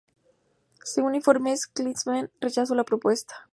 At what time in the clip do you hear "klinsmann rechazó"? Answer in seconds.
1.67-2.73